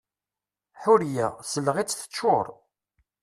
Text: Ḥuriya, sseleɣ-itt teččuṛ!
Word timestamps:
Ḥuriya, 0.81 1.27
sseleɣ-itt 1.45 1.99
teččuṛ! 1.99 2.45